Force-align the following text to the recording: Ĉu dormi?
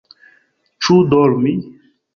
Ĉu 0.87 0.97
dormi? 1.13 1.57